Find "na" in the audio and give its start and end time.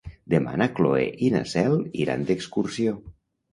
0.61-0.67, 1.35-1.43